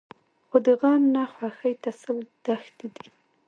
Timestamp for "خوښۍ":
1.33-1.73